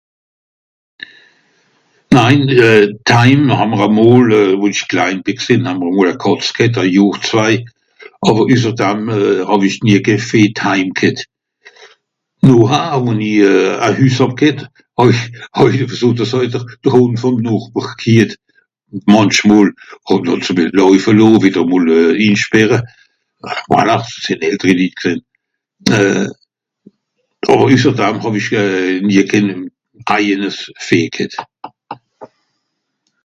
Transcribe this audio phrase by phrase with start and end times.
[2.19, 6.09] nein euh t'Haim hàmmr à mòl euh wò ìsch klain bì ggsìn hàmmr à mòl
[6.13, 7.55] à Katz g'hett à Johr zwai
[8.27, 11.19] àwer üsserdam euh hàw'isch nie keh Fee t'Haim g'hett
[12.47, 13.33] norah wòn'i
[13.87, 14.59] à Hüss hàb g'hett
[14.97, 15.13] hàwi
[15.57, 16.53] hàw'ìsch....
[16.83, 18.29] de Hùnd vòm Nàchber...
[18.95, 19.67] ùn mànch mòl
[20.07, 21.85] hàn àls à bìssel läufe lohn wìtter à mòl
[22.27, 22.77] ìnschpeere
[23.47, 23.95] euh voilà
[24.25, 25.19] sìnn elteri Lit g'sìn
[25.97, 26.27] euh
[27.53, 28.51] àw üsserdam hàw'ìsch
[29.09, 29.47] nie kehn
[30.15, 31.35] eijenesch Fee g'hett